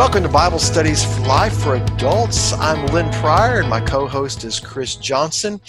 [0.00, 2.54] Welcome to Bible Studies for Life for Adults.
[2.54, 5.60] I'm Lynn Pryor, and my co host is Chris Johnson.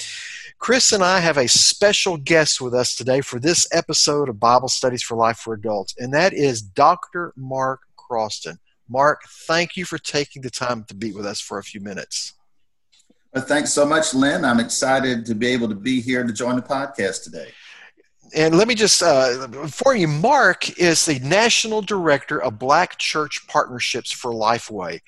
[0.57, 4.69] Chris and I have a special guest with us today for this episode of Bible
[4.69, 7.33] Studies for Life for Adults, and that is Dr.
[7.35, 8.57] Mark Croston.
[8.87, 12.33] Mark, thank you for taking the time to be with us for a few minutes.
[13.33, 14.45] Well, thanks so much, Lynn.
[14.45, 17.49] I'm excited to be able to be here to join the podcast today
[18.35, 23.45] and let me just uh, for you mark is the national director of black church
[23.47, 24.99] partnerships for lifeway.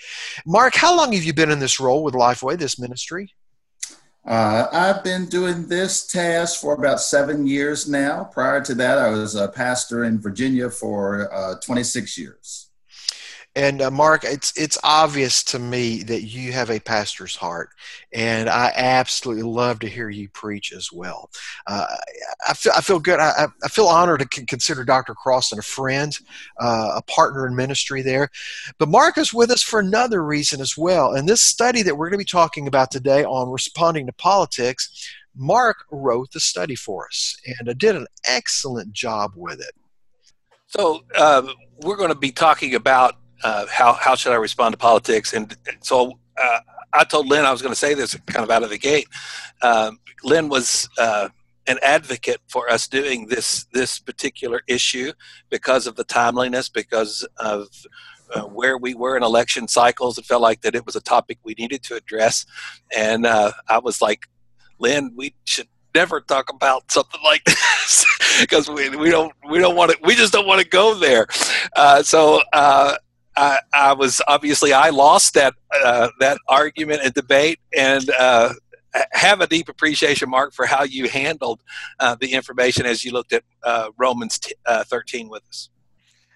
[0.46, 3.34] Mark how long have you been in this role with lifeway this ministry?
[4.26, 8.24] Uh, i've been doing this task for about seven years now.
[8.24, 12.70] Prior to that i was a pastor in virginia for uh, 26 years
[13.56, 17.70] and uh, Mark, it's it's obvious to me that you have a pastor's heart,
[18.12, 21.30] and I absolutely love to hear you preach as well.
[21.68, 21.86] Uh,
[22.48, 23.20] I feel I feel good.
[23.20, 25.14] I, I feel honored to consider Dr.
[25.14, 26.18] Croston a friend,
[26.60, 28.30] uh, a partner in ministry there.
[28.80, 31.14] But Mark is with us for another reason as well.
[31.14, 35.08] And this study that we're going to be talking about today on responding to politics,
[35.36, 39.76] Mark wrote the study for us and did an excellent job with it.
[40.66, 41.44] So uh,
[41.84, 45.34] we're going to be talking about uh, how how should I respond to politics?
[45.34, 46.60] And so uh,
[46.94, 49.08] I told Lynn I was going to say this kind of out of the gate.
[49.62, 51.30] Um, Lynn was uh,
[51.68, 55.12] an advocate for us doing this this particular issue
[55.50, 57.68] because of the timeliness, because of
[58.34, 60.18] uh, where we were in election cycles.
[60.18, 62.46] It felt like that it was a topic we needed to address,
[62.96, 64.28] and uh, I was like,
[64.80, 68.06] Lynn, we should never talk about something like this
[68.42, 71.28] because we, we don't we don't want to we just don't want to go there.
[71.76, 72.96] Uh, so uh,
[73.36, 75.54] I, I was obviously I lost that
[75.84, 78.54] uh, that argument and debate, and uh,
[79.12, 81.62] have a deep appreciation, Mark, for how you handled
[82.00, 85.70] uh, the information as you looked at uh, Romans t- uh, 13 with us.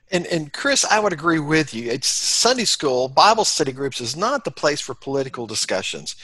[0.09, 1.91] And, and Chris, I would agree with you.
[1.91, 6.15] It's Sunday school, Bible study groups is not the place for political discussions.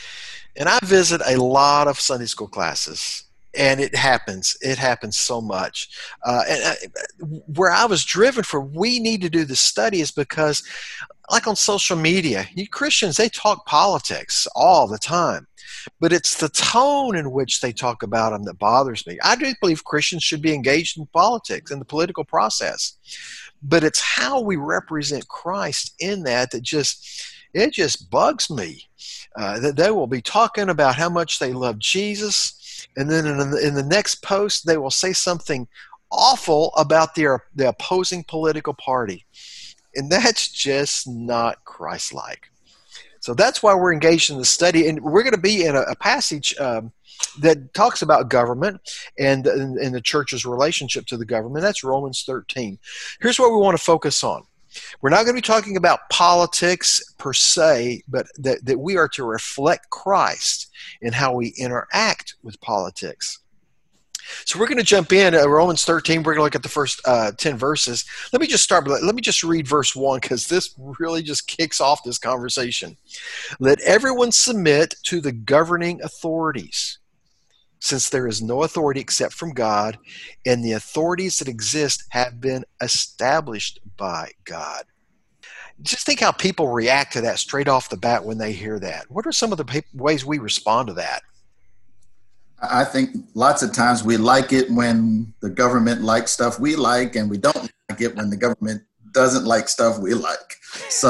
[0.56, 3.26] And I visit a lot of Sunday school classes
[3.56, 4.58] and it happens.
[4.62, 5.90] It happens so much.
[6.26, 7.26] Uh, and uh,
[7.56, 10.64] where I was driven for we need to do the study is because,
[11.30, 15.48] like on social media, you Christians they talk politics all the time,
[16.00, 19.18] but it's the tone in which they talk about them that bothers me.
[19.24, 22.98] I do believe Christians should be engaged in politics in the political process,
[23.62, 28.90] but it's how we represent Christ in that that just it just bugs me
[29.36, 32.60] uh, that they will be talking about how much they love Jesus
[32.96, 35.68] and then in the, in the next post they will say something
[36.12, 39.26] awful about their the opposing political party.
[39.96, 42.50] And that's just not christ-like.
[43.20, 44.88] So that's why we're engaged in the study.
[44.88, 46.92] And we're going to be in a, a passage um,
[47.40, 48.82] that talks about government
[49.18, 51.64] and, and, and the church's relationship to the government.
[51.64, 52.80] That's romans 13
[53.22, 54.44] here's what we want to focus on
[55.02, 59.08] we're not going to be talking about politics per se, but that, that we are
[59.10, 63.40] to reflect Christ in how we interact with politics.
[64.46, 66.24] So we're going to jump in uh, Romans 13.
[66.24, 68.06] We're going to look at the first uh, 10 verses.
[68.32, 68.88] Let me just start.
[68.88, 72.98] Let me just read verse 1 because this really just kicks off this conversation.
[73.60, 77.00] Let everyone submit to the governing authorities
[77.84, 79.98] since there is no authority except from God,
[80.46, 84.86] and the authorities that exist have been established by God.
[85.82, 89.12] Just think how people react to that straight off the bat when they hear that.
[89.12, 91.24] What are some of the ways we respond to that?
[92.62, 97.18] I think lots of times we like it when the government likes stuff we like,
[97.18, 100.56] and we don't like it when the government doesn't like stuff we like.
[100.88, 101.10] So,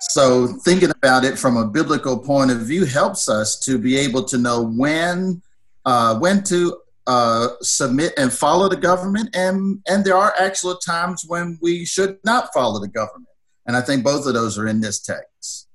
[0.00, 4.24] so thinking about it from a biblical point of view helps us to be able
[4.24, 5.42] to know when
[5.86, 11.24] uh, when to uh, submit and follow the government, and and there are actual times
[11.26, 13.28] when we should not follow the government.
[13.66, 15.68] And I think both of those are in this text.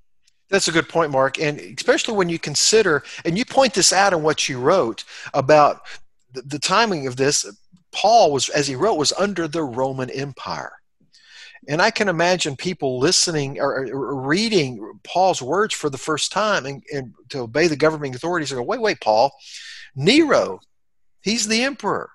[0.49, 4.11] That's a good point, Mark, and especially when you consider, and you point this out
[4.11, 5.81] in what you wrote about
[6.33, 7.45] the, the timing of this.
[7.93, 10.71] Paul was, as he wrote, was under the Roman Empire.
[11.67, 13.85] And I can imagine people listening or,
[14.21, 18.59] reading Paul's words for the first time and, and to obey the governing authorities and
[18.59, 19.31] go, wait, wait, Paul,
[19.95, 20.59] Nero,
[21.21, 22.09] he's the emperor.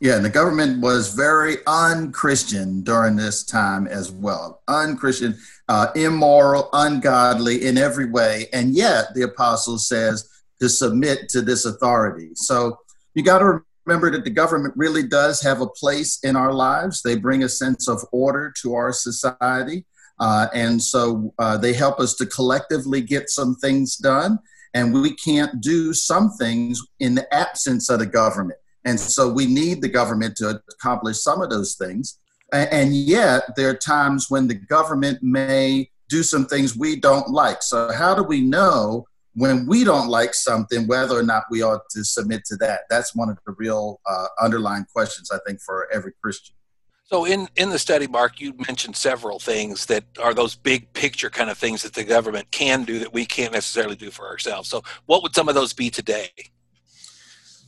[0.00, 4.62] Yeah, and the government was very unchristian during this time as well.
[4.68, 5.38] Unchristian,
[5.68, 8.48] uh, immoral, ungodly in every way.
[8.52, 10.28] And yet the apostle says
[10.60, 12.30] to submit to this authority.
[12.34, 12.78] So
[13.14, 17.00] you got to remember that the government really does have a place in our lives.
[17.00, 19.86] They bring a sense of order to our society.
[20.20, 24.38] Uh, and so uh, they help us to collectively get some things done
[24.74, 28.58] and we can't do some things in the absence of the government.
[28.84, 32.18] And so we need the government to accomplish some of those things.
[32.52, 37.62] And yet, there are times when the government may do some things we don't like.
[37.62, 41.88] So, how do we know when we don't like something whether or not we ought
[41.90, 42.82] to submit to that?
[42.90, 46.54] That's one of the real uh, underlying questions, I think, for every Christian.
[47.06, 51.28] So in, in the study, Mark, you mentioned several things that are those big picture
[51.28, 54.70] kind of things that the government can do that we can't necessarily do for ourselves.
[54.70, 56.30] So what would some of those be today?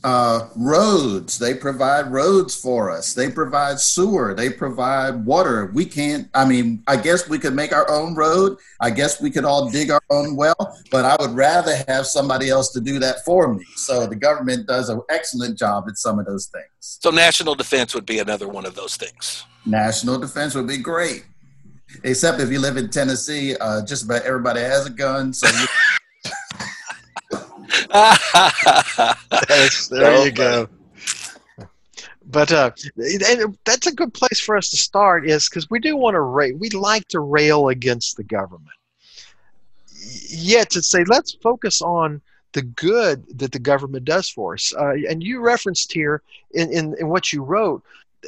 [0.03, 1.37] Uh, roads.
[1.39, 3.13] They provide roads for us.
[3.13, 4.33] They provide sewer.
[4.33, 5.71] They provide water.
[5.73, 8.57] We can't, I mean, I guess we could make our own road.
[8.79, 10.55] I guess we could all dig our own well,
[10.91, 13.65] but I would rather have somebody else to do that for me.
[13.75, 16.65] So the government does an excellent job at some of those things.
[16.79, 19.43] So national defense would be another one of those things.
[19.65, 21.25] National defense would be great.
[22.03, 25.33] Except if you live in Tennessee, uh, just about everybody has a gun.
[25.33, 25.67] So you-
[29.49, 30.67] Yes, there you go.
[32.29, 35.95] But uh, and that's a good place for us to start, is because we do
[35.95, 36.55] want to rail.
[36.57, 38.75] We like to rail against the government.
[40.29, 42.21] Yet to say, let's focus on
[42.53, 44.73] the good that the government does for us.
[44.77, 46.21] Uh, and you referenced here
[46.51, 47.83] in, in, in what you wrote,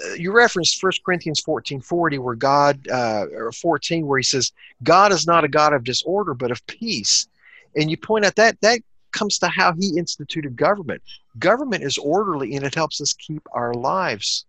[0.05, 4.51] uh, you referenced 1 Corinthians 14 40, where God, uh, or 14, where he says,
[4.83, 7.27] God is not a God of disorder, but of peace.
[7.75, 11.01] And you point out that that comes to how he instituted government.
[11.37, 14.45] Government is orderly and it helps us keep our lives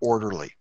[0.00, 0.52] orderly.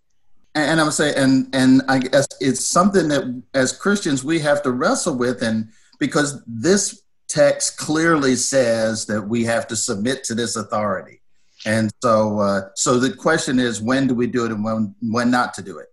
[0.56, 4.71] And I'm saying, and and I guess it's something that as Christians we have to
[4.71, 5.69] wrestle with, and
[6.00, 11.21] because this text clearly says that we have to submit to this authority,
[11.68, 15.30] and so uh, so the question is, when do we do it, and when when
[15.30, 15.89] not to do it?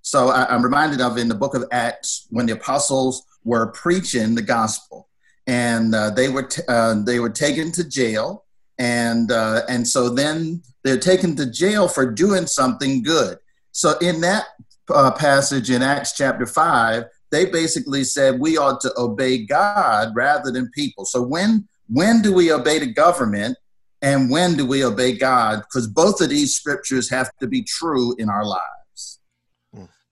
[0.00, 4.34] So I, I'm reminded of in the book of Acts when the apostles were preaching
[4.34, 5.05] the gospel,
[5.46, 8.44] and uh, they were t- uh, they were taken to jail,
[8.78, 13.38] and uh, and so then they're taken to jail for doing something good.
[13.72, 14.46] So in that
[14.92, 20.50] uh, passage in Acts chapter five, they basically said we ought to obey God rather
[20.50, 21.04] than people.
[21.04, 23.56] So when when do we obey the government,
[24.02, 25.60] and when do we obey God?
[25.60, 29.20] Because both of these scriptures have to be true in our lives.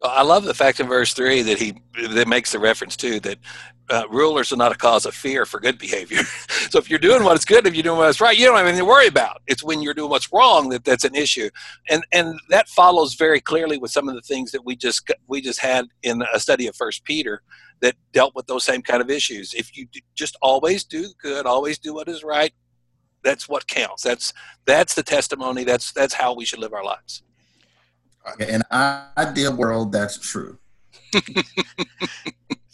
[0.03, 1.75] I love the fact in verse three that he
[2.11, 3.39] that makes the reference to that
[3.91, 6.23] uh, rulers are not a cause of fear for good behavior.
[6.71, 8.85] so if you're doing what's good, if you're doing what's right, you don't have anything
[8.85, 9.43] to worry about.
[9.47, 11.51] It's when you're doing what's wrong that that's an issue,
[11.91, 15.41] and and that follows very clearly with some of the things that we just we
[15.41, 17.43] just had in a study of First Peter
[17.81, 19.53] that dealt with those same kind of issues.
[19.55, 22.53] If you just always do good, always do what is right,
[23.23, 24.03] that's what counts.
[24.03, 24.33] That's
[24.65, 25.65] that's the testimony.
[25.65, 27.23] That's that's how we should live our lives.
[28.39, 30.59] In an ideal world, that's true.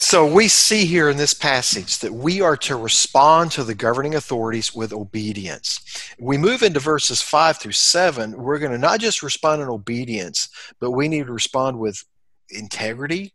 [0.03, 4.15] so we see here in this passage that we are to respond to the governing
[4.15, 6.15] authorities with obedience.
[6.19, 8.33] We move into verses 5 through 7.
[8.33, 10.49] We're going to not just respond in obedience,
[10.81, 12.03] but we need to respond with
[12.49, 13.35] integrity.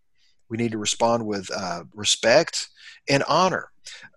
[0.50, 2.68] We need to respond with uh, respect
[3.08, 3.70] and honor.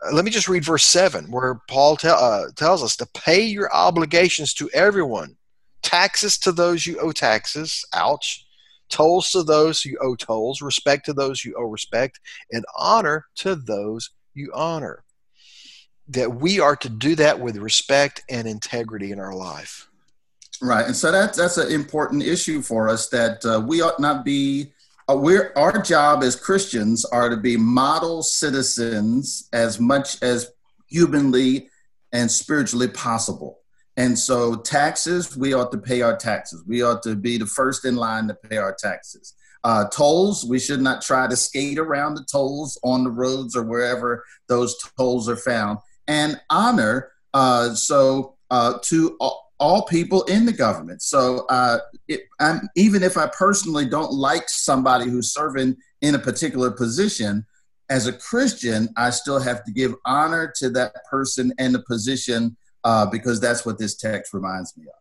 [0.03, 3.43] Uh, let me just read verse 7, where Paul te- uh, tells us to pay
[3.43, 5.37] your obligations to everyone
[5.83, 8.45] taxes to those you owe taxes, ouch,
[8.89, 12.21] tolls to those you owe tolls, respect to those you owe respect,
[12.53, 15.05] and honor to those you honor.
[16.09, 19.89] That we are to do that with respect and integrity in our life.
[20.61, 24.25] Right, and so that's that's an important issue for us that uh, we ought not
[24.25, 24.73] be.
[25.09, 30.51] Uh, we're our job as Christians are to be model citizens as much as
[30.89, 31.69] humanly
[32.13, 33.61] and spiritually possible.
[33.99, 36.63] And so, taxes, we ought to pay our taxes.
[36.69, 39.35] We ought to be the first in line to pay our taxes.
[39.65, 43.65] Uh, tolls, we should not try to skate around the tolls on the roads or
[43.65, 45.81] wherever those tolls are found.
[46.07, 51.03] And honor, uh, so uh, to all, people in the government.
[51.03, 52.21] So, uh, it,
[52.77, 57.45] even if I personally don't like somebody who's serving in a particular position,
[57.91, 62.57] as a Christian, I still have to give honor to that person and the position
[62.89, 64.95] uh, because that's what this text reminds me of.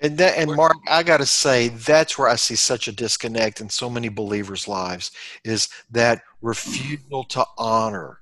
[0.00, 3.60] And that, and Mark, I got to say, that's where I see such a disconnect
[3.60, 5.12] in so many believers' lives
[5.44, 8.18] is that refusal to honor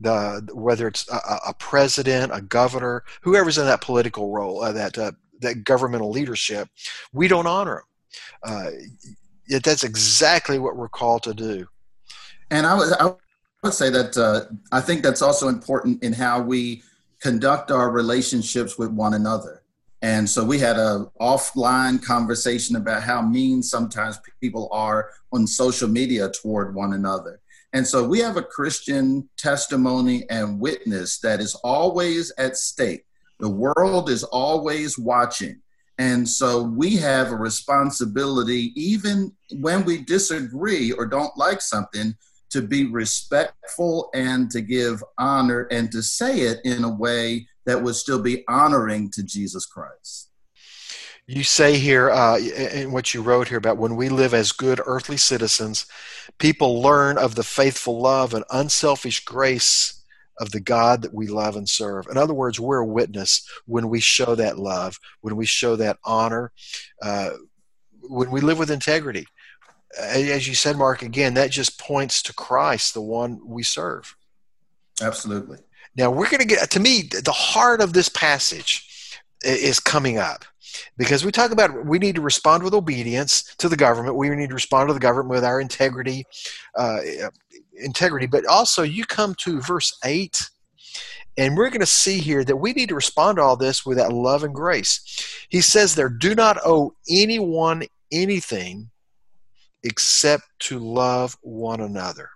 [0.00, 4.98] the whether it's a, a president, a governor, whoever's in that political role, uh, that
[4.98, 6.68] uh, that governmental leadership,
[7.12, 7.82] we don't honor
[8.44, 8.52] them.
[8.52, 11.66] Uh, that's exactly what we're called to do.
[12.50, 13.14] And I would, I
[13.62, 16.82] would say that uh, I think that's also important in how we
[17.20, 19.62] conduct our relationships with one another.
[20.02, 25.88] And so we had a offline conversation about how mean sometimes people are on social
[25.88, 27.40] media toward one another.
[27.72, 33.04] And so we have a Christian testimony and witness that is always at stake.
[33.40, 35.60] The world is always watching.
[35.98, 42.16] And so we have a responsibility, even when we disagree or don't like something,
[42.50, 47.82] to be respectful and to give honor and to say it in a way that
[47.82, 50.30] would still be honoring to Jesus Christ.
[51.26, 54.80] You say here uh, in what you wrote here about when we live as good
[54.86, 55.84] earthly citizens,
[56.38, 60.02] people learn of the faithful love and unselfish grace
[60.40, 62.06] of the God that we love and serve.
[62.10, 65.98] In other words, we're a witness when we show that love, when we show that
[66.04, 66.52] honor,
[67.02, 67.30] uh,
[68.00, 69.26] when we live with integrity.
[69.96, 74.16] As you said, Mark, again, that just points to Christ, the one we serve.
[75.00, 75.58] Absolutely.
[75.96, 78.88] Now, we're going to get, to me, the heart of this passage
[79.42, 80.44] is coming up
[80.96, 84.48] because we talk about we need to respond with obedience to the government we need
[84.48, 86.26] to respond to the government with our integrity
[86.76, 86.98] uh,
[87.74, 90.50] integrity but also you come to verse 8
[91.36, 93.96] and we're going to see here that we need to respond to all this with
[93.98, 98.90] that love and grace he says there do not owe anyone anything
[99.88, 102.30] except to love one another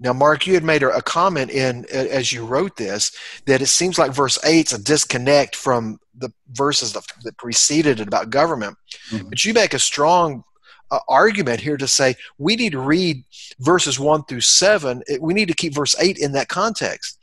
[0.00, 3.16] now, Mark, you had made a comment in as you wrote this
[3.46, 8.00] that it seems like verse eight is a disconnect from the verses that, that preceded
[8.00, 8.76] it about government.
[9.10, 9.28] Mm-hmm.
[9.28, 10.42] But you make a strong
[10.90, 13.24] uh, argument here to say we need to read
[13.60, 15.02] verses one through seven.
[15.20, 17.18] We need to keep verse eight in that context.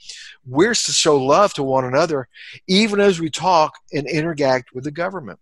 [0.46, 2.28] We're to show love to one another,
[2.68, 5.40] even as we talk and interact with the government.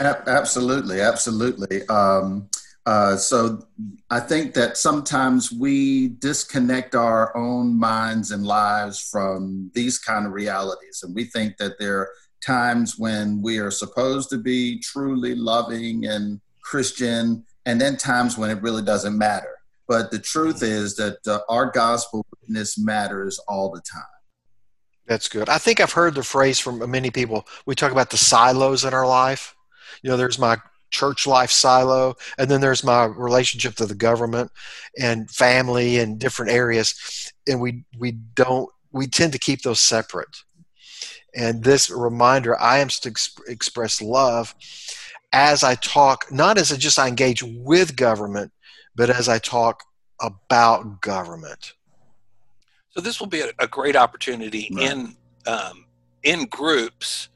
[0.00, 1.86] Absolutely, absolutely.
[1.88, 2.48] Um,
[2.86, 3.66] uh, so
[4.10, 10.32] I think that sometimes we disconnect our own minds and lives from these kind of
[10.32, 11.00] realities.
[11.02, 12.10] And we think that there are
[12.44, 18.50] times when we are supposed to be truly loving and Christian, and then times when
[18.50, 19.56] it really doesn't matter.
[19.88, 24.02] But the truth is that uh, our gospel witness matters all the time.
[25.06, 25.48] That's good.
[25.48, 27.46] I think I've heard the phrase from many people.
[27.64, 29.55] We talk about the silos in our life.
[30.02, 30.58] You know, there's my
[30.90, 34.50] church life silo and then there's my relationship to the government
[34.96, 37.32] and family and different areas.
[37.48, 40.36] And we we don't we tend to keep those separate.
[41.34, 43.12] And this reminder i am to
[43.46, 44.54] express love
[45.32, 48.52] as i talk not as I just i engage with government
[48.94, 49.82] but as i talk
[50.20, 51.74] about government.
[52.90, 54.90] So this will be a, a great opportunity right.
[54.90, 55.84] in um,
[56.22, 57.28] in groups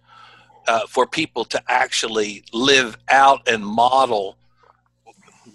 [0.69, 4.37] uh, for people to actually live out and model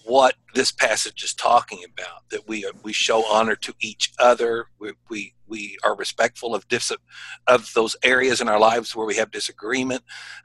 [0.03, 4.67] what this passage is talking about that we we show honor to each other.
[4.79, 6.91] We we, we are respectful of dis-
[7.47, 10.03] of those areas in our lives where we have disagreement.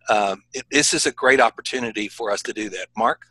[0.09, 2.87] Um, it, this is a great opportunity for us to do that.
[2.97, 3.23] Mark?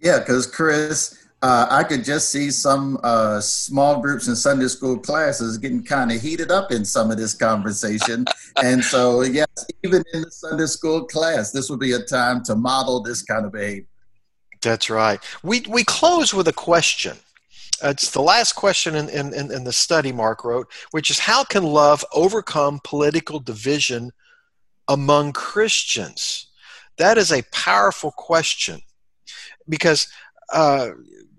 [0.00, 4.98] Yeah because chris uh, I could just see some uh, small groups in Sunday school
[4.98, 8.24] classes getting kind of heated up in some of this conversation.
[8.64, 9.46] and so, yes,
[9.84, 13.44] even in the Sunday school class, this would be a time to model this kind
[13.44, 13.84] of behavior.
[14.62, 15.20] That's right.
[15.42, 17.18] We, we close with a question.
[17.82, 21.62] It's the last question in, in, in the study Mark wrote, which is how can
[21.62, 24.12] love overcome political division
[24.88, 26.46] among Christians?
[26.96, 28.80] That is a powerful question
[29.68, 30.08] because
[30.50, 30.90] uh,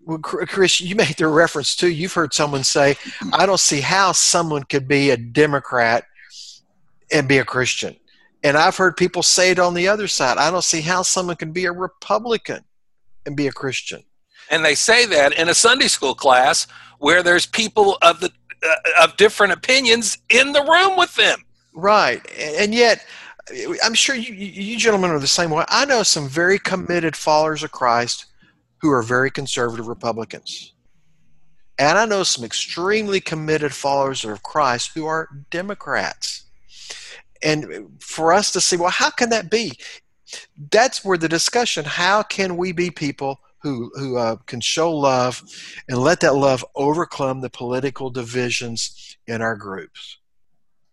[0.05, 1.89] well, Chris, you made the reference too.
[1.89, 2.95] You've heard someone say,
[3.33, 6.05] "I don't see how someone could be a Democrat
[7.11, 7.95] and be a Christian,"
[8.43, 10.37] and I've heard people say it on the other side.
[10.37, 12.63] I don't see how someone can be a Republican
[13.25, 14.03] and be a Christian.
[14.51, 16.67] And they say that in a Sunday school class
[16.99, 18.31] where there's people of the
[18.63, 21.43] uh, of different opinions in the room with them.
[21.73, 23.03] Right, and yet.
[23.83, 25.63] I'm sure you, you gentlemen are the same way.
[25.67, 28.25] I know some very committed followers of Christ
[28.85, 30.73] who are very conservative Republicans.
[31.79, 36.43] And I know some extremely committed followers of Christ who are Democrats.
[37.41, 39.79] And for us to see, well, how can that be?
[40.71, 45.41] That's where the discussion how can we be people who, who uh, can show love
[45.89, 50.19] and let that love overcome the political divisions in our groups?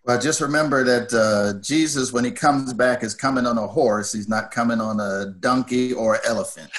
[0.04, 4.14] Well, just remember that uh, Jesus, when he comes back, is coming on a horse.
[4.14, 6.70] He's not coming on a donkey or elephant.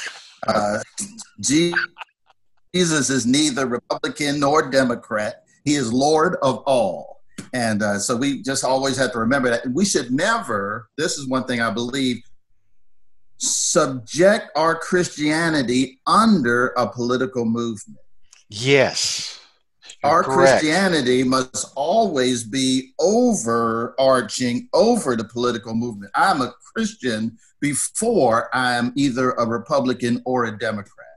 [0.48, 0.80] Uh,
[1.40, 5.44] Jesus is neither Republican nor Democrat.
[5.64, 7.22] He is Lord of all.
[7.54, 9.68] And uh, so we just always have to remember that.
[9.68, 12.22] we should never, this is one thing I believe,
[13.38, 18.00] subject our Christianity under a political movement.
[18.50, 19.40] Yes.
[20.04, 20.62] Our correct.
[20.62, 26.12] Christianity must always be overarching over the political movement.
[26.14, 31.08] I'm a Christian before I'm either a Republican or a Democrat.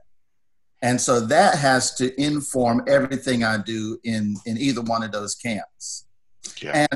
[0.81, 5.35] And so that has to inform everything I do in, in either one of those
[5.35, 6.05] camps.
[6.61, 6.71] Yeah.
[6.73, 6.87] And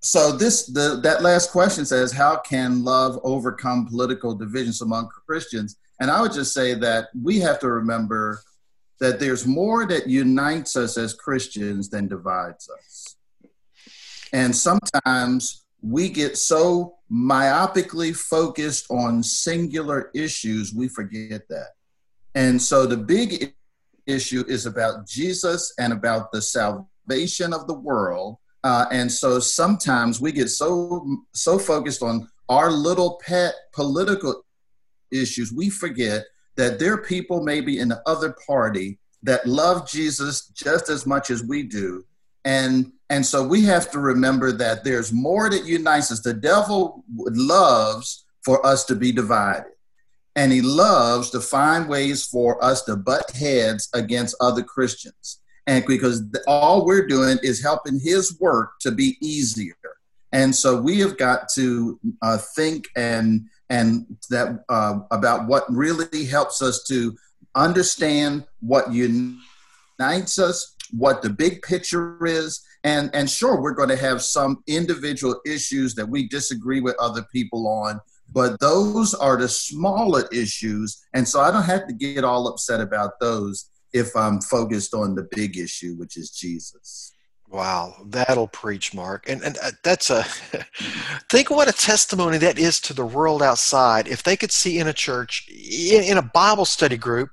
[0.00, 5.76] so this the that last question says how can love overcome political divisions among christians
[6.00, 8.40] and i would just say that we have to remember
[9.00, 13.16] that there's more that unites us as christians than divides us
[14.32, 21.68] and sometimes we get so myopically focused on singular issues we forget that
[22.34, 23.54] and so the big
[24.06, 30.20] issue is about jesus and about the salvation of the world uh, and so sometimes
[30.20, 34.42] we get so so focused on our little pet political
[35.10, 36.24] issues, we forget
[36.56, 41.30] that there are people maybe in the other party that love Jesus just as much
[41.30, 42.04] as we do.
[42.44, 46.20] And and so we have to remember that there's more that unites us.
[46.20, 49.72] The devil loves for us to be divided.
[50.36, 55.84] And he loves to find ways for us to butt heads against other Christians and
[55.86, 59.74] because all we're doing is helping his work to be easier
[60.32, 66.24] and so we have got to uh, think and and that uh, about what really
[66.24, 67.16] helps us to
[67.54, 73.96] understand what unites us what the big picture is and and sure we're going to
[73.96, 79.48] have some individual issues that we disagree with other people on but those are the
[79.48, 84.40] smaller issues and so i don't have to get all upset about those if I'm
[84.40, 87.12] focused on the big issue, which is Jesus.
[87.48, 89.28] Wow, that'll preach, Mark.
[89.28, 90.22] And and uh, that's a
[91.30, 94.06] think what a testimony that is to the world outside.
[94.06, 97.30] If they could see in a church, in, in a Bible study group,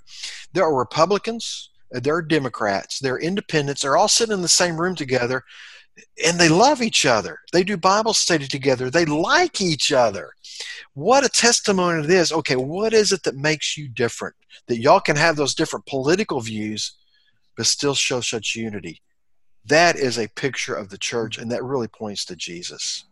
[0.53, 1.69] there are Republicans,
[2.03, 5.43] there are Democrats, there are independents, they're all sitting in the same room together,
[6.25, 7.39] and they love each other.
[7.53, 8.89] They do Bible study together.
[8.89, 10.31] They like each other.
[10.93, 12.31] What a testimony it is.
[12.31, 14.35] Okay, what is it that makes you different?
[14.67, 16.93] that y'all can have those different political views,
[17.57, 19.01] but still show such unity.
[19.65, 23.05] That is a picture of the church, and that really points to Jesus.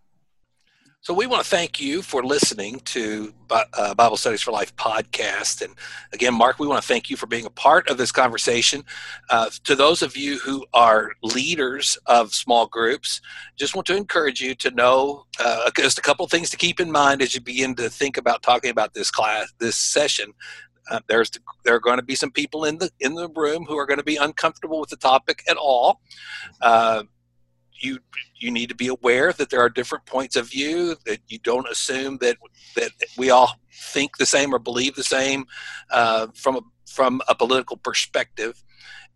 [1.04, 5.62] So we want to thank you for listening to uh, Bible Studies for Life podcast.
[5.62, 5.76] And
[6.14, 8.86] again, Mark, we want to thank you for being a part of this conversation.
[9.30, 13.20] Uh, to those of you who are leaders of small groups,
[13.58, 16.90] just want to encourage you to know uh, just a couple things to keep in
[16.90, 20.32] mind as you begin to think about talking about this class, this session.
[20.90, 21.32] Uh, there's
[21.66, 24.00] there are going to be some people in the in the room who are going
[24.00, 26.00] to be uncomfortable with the topic at all.
[27.84, 28.00] You
[28.36, 30.96] you need to be aware that there are different points of view.
[31.06, 32.38] That you don't assume that
[32.76, 33.60] that we all
[33.92, 35.46] think the same or believe the same
[35.92, 38.64] uh, from a from a political perspective.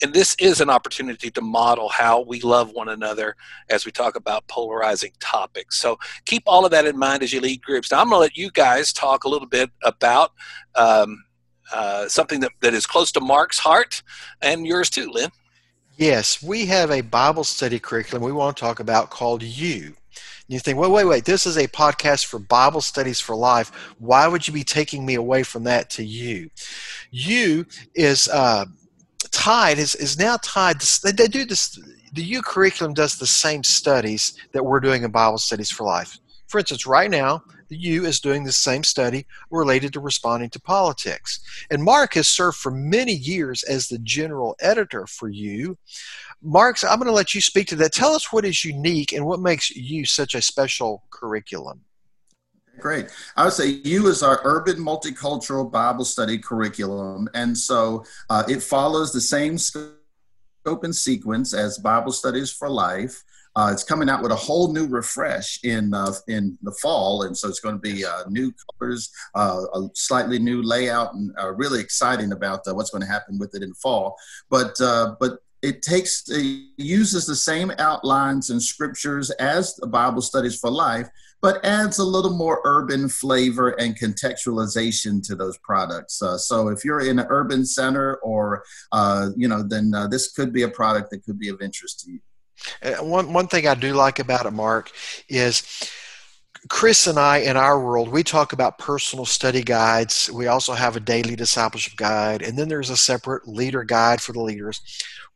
[0.02, 3.36] And this is an opportunity to model how we love one another
[3.70, 5.80] as we talk about polarizing topics.
[5.80, 7.92] So keep all of that in mind as you lead groups.
[7.92, 10.34] Now, I'm going to let you guys talk a little bit about
[10.76, 11.24] um,
[11.74, 14.04] uh, something that, that is close to Mark's heart
[14.42, 15.32] and yours too, Lynn.
[15.98, 19.96] Yes, we have a Bible study curriculum we want to talk about called You.
[20.48, 23.72] You think, wait, wait, wait, this is a podcast for Bible studies for life.
[23.98, 26.52] Why would you be taking me away from that to you?
[27.10, 28.66] You is uh,
[29.32, 31.80] tied, is, is now tied, they, they do this,
[32.14, 36.20] the U curriculum does the same studies that we're doing in Bible studies for life.
[36.48, 40.62] For instance, right now, the U is doing the same study related to responding to
[40.62, 41.40] politics.
[41.70, 45.78] And Mark has served for many years as the general editor for U.
[46.42, 47.92] Mark, I'm going to let you speak to that.
[47.92, 51.82] Tell us what is unique and what makes U such a special curriculum.
[52.80, 53.08] Great.
[53.36, 57.28] I would say U is our urban multicultural Bible study curriculum.
[57.34, 59.98] And so uh, it follows the same scope
[60.84, 63.24] and sequence as Bible Studies for Life.
[63.58, 67.36] Uh, it's coming out with a whole new refresh in uh, in the fall, and
[67.36, 71.52] so it's going to be uh, new colors, uh, a slightly new layout, and uh,
[71.52, 74.16] really exciting about uh, what's going to happen with it in fall.
[74.52, 74.76] But
[75.20, 80.70] but it takes it uses the same outlines and scriptures as the Bible Studies for
[80.70, 81.10] Life,
[81.42, 86.22] but adds a little more urban flavor and contextualization to those products.
[86.22, 90.32] Uh, so if you're in an urban center or, uh, you know, then uh, this
[90.32, 92.20] could be a product that could be of interest to you.
[92.82, 94.92] Uh, one one thing I do like about it, Mark,
[95.30, 95.64] is
[96.70, 100.30] Chris and I in our world, we talk about personal study guides.
[100.34, 104.34] We also have a daily discipleship guide, and then there's a separate leader guide for
[104.34, 104.82] the leaders.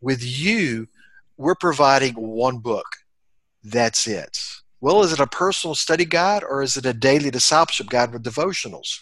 [0.02, 0.88] With you,
[1.38, 2.86] we're providing one book.
[3.64, 4.44] That's it.
[4.80, 8.24] Well, is it a personal study guide or is it a daily discipleship guide with
[8.24, 9.02] devotionals?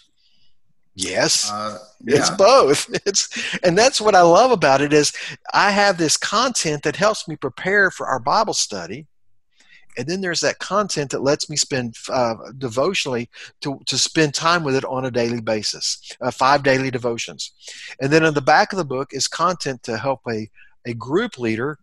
[0.94, 2.16] Yes, uh, yeah.
[2.16, 2.88] it's both.
[3.06, 3.28] It's
[3.62, 5.12] and that's what I love about it is
[5.54, 9.06] I have this content that helps me prepare for our Bible study,
[9.96, 14.64] and then there's that content that lets me spend uh, devotionally to to spend time
[14.64, 16.16] with it on a daily basis.
[16.20, 17.52] Uh, five daily devotions,
[18.00, 20.50] and then in the back of the book is content to help a
[20.86, 21.78] a group leader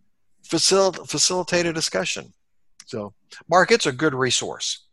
[0.47, 2.33] facil- facilitate a discussion.
[2.85, 3.13] So,
[3.49, 4.85] Mark, it's a good resource.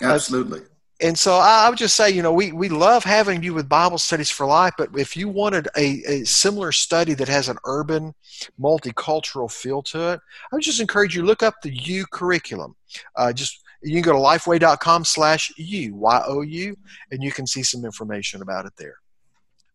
[0.00, 0.60] Absolutely.
[1.02, 3.68] And so I, I, would just say, you know, we, we love having you with
[3.68, 7.58] Bible Studies for Life, but if you wanted a, a similar study that has an
[7.64, 8.14] urban,
[8.60, 10.20] multicultural feel to it,
[10.52, 12.76] I would just encourage you look up the U curriculum.
[13.16, 16.76] Uh, just you can go to lifeway.com slash U, Y-O-U,
[17.10, 18.96] and you can see some information about it there.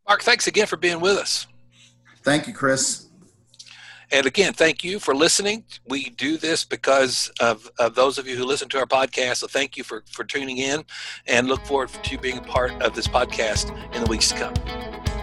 [0.07, 1.45] Mark, thanks again for being with us.
[2.23, 3.06] Thank you, Chris.
[4.11, 5.65] And again, thank you for listening.
[5.87, 9.37] We do this because of, of those of you who listen to our podcast.
[9.37, 10.85] So thank you for, for tuning in
[11.25, 15.16] and look forward to being a part of this podcast in the weeks to come.